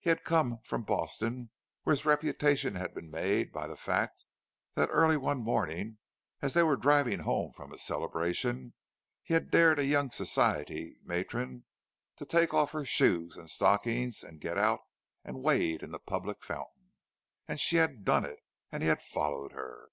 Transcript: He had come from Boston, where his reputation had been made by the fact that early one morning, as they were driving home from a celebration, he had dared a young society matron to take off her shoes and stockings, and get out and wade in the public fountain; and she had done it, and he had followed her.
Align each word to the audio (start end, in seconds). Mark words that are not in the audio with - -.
He 0.00 0.10
had 0.10 0.24
come 0.24 0.58
from 0.64 0.82
Boston, 0.82 1.50
where 1.84 1.92
his 1.94 2.04
reputation 2.04 2.74
had 2.74 2.92
been 2.92 3.08
made 3.08 3.52
by 3.52 3.68
the 3.68 3.76
fact 3.76 4.24
that 4.74 4.88
early 4.90 5.16
one 5.16 5.38
morning, 5.38 5.98
as 6.42 6.54
they 6.54 6.64
were 6.64 6.74
driving 6.76 7.20
home 7.20 7.52
from 7.52 7.70
a 7.72 7.78
celebration, 7.78 8.74
he 9.22 9.34
had 9.34 9.52
dared 9.52 9.78
a 9.78 9.84
young 9.86 10.10
society 10.10 10.96
matron 11.04 11.66
to 12.16 12.24
take 12.24 12.52
off 12.52 12.72
her 12.72 12.84
shoes 12.84 13.36
and 13.36 13.48
stockings, 13.48 14.24
and 14.24 14.40
get 14.40 14.58
out 14.58 14.80
and 15.24 15.40
wade 15.40 15.84
in 15.84 15.92
the 15.92 16.00
public 16.00 16.42
fountain; 16.42 16.90
and 17.46 17.60
she 17.60 17.76
had 17.76 18.04
done 18.04 18.24
it, 18.24 18.40
and 18.72 18.82
he 18.82 18.88
had 18.88 19.00
followed 19.00 19.52
her. 19.52 19.90